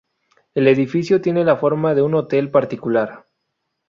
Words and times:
El 0.55 0.67
edificio 0.67 1.21
tiene 1.21 1.43
la 1.45 1.57
forma 1.57 1.93
de 1.93 2.01
un 2.01 2.15
hôtel 2.15 2.49
particular. 2.49 3.25